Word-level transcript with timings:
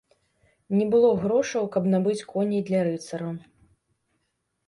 Не 0.77 0.85
было 0.93 1.09
грошаў, 1.25 1.63
каб 1.75 1.83
набыць 1.93 2.25
коней 2.33 2.61
для 2.69 2.81
рыцараў. 2.87 3.33